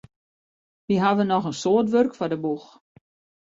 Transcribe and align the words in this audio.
Wy 0.87 0.95
hawwe 1.03 1.23
noch 1.25 1.47
in 1.51 1.57
soad 1.61 1.87
wurk 1.93 2.11
foar 2.17 2.31
de 2.31 2.37
boech. 2.43 2.67